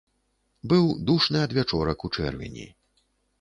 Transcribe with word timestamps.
Быў 0.71 0.87
душны 1.09 1.43
адвячорак 1.49 2.07
у 2.09 2.13
чэрвені. 2.17 2.67